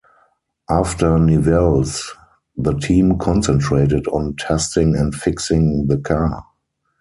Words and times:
After 0.67 1.19
Nivelles, 1.19 2.15
the 2.57 2.73
team 2.73 3.19
concentrated 3.19 4.07
on 4.07 4.35
testing 4.35 4.95
and 4.95 5.13
fixing 5.13 5.85
the 5.85 5.99
car. 5.99 6.43